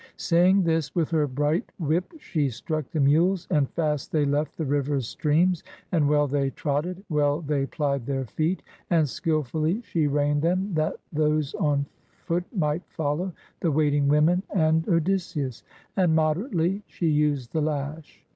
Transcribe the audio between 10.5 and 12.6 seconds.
that those on foot